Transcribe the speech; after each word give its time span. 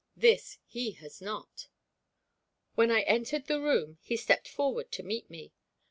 This 0.17 0.57
he 0.65 0.93
has 0.93 1.21
not." 1.21 1.67
When 2.73 2.89
I 2.89 3.01
entered 3.01 3.45
the 3.45 3.61
room 3.61 3.99
he 4.01 4.17
stepped 4.17 4.47
forward 4.47 4.91
to 4.93 5.03
meet 5.03 5.29
me. 5.29 5.53